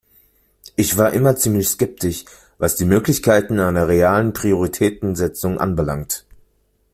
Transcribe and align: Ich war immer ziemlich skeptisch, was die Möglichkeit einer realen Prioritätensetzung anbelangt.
Ich 0.75 0.97
war 0.97 1.13
immer 1.13 1.35
ziemlich 1.35 1.67
skeptisch, 1.69 2.25
was 2.57 2.75
die 2.75 2.85
Möglichkeit 2.85 3.51
einer 3.51 3.87
realen 3.87 4.33
Prioritätensetzung 4.33 5.59
anbelangt. 5.59 6.25